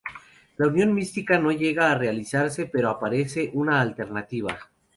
[0.57, 4.57] La unión mística no llega a realizarse, pero aparece una alternativa.